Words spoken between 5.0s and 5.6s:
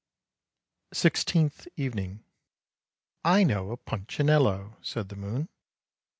the moon.